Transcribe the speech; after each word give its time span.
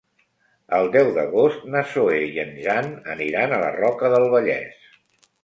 El 0.77 0.87
deu 0.95 1.09
d'agost 1.17 1.67
na 1.75 1.83
Zoè 1.91 2.15
i 2.31 2.41
en 2.45 2.57
Jan 2.65 2.91
aniran 3.17 3.55
a 3.55 3.61
la 3.67 3.71
Roca 3.77 4.13
del 4.17 4.27
Vallès. 4.35 4.91